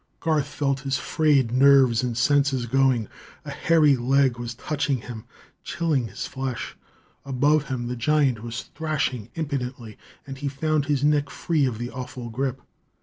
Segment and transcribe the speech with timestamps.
[0.19, 3.07] Garth felt his frayed nerves and senses going.
[3.45, 5.25] A hairy leg was touching him,
[5.63, 6.75] chilling his flesh.
[7.23, 11.91] Above him, the giant was thrashing impotently, and he found his neck free of the
[11.91, 12.63] awful grip.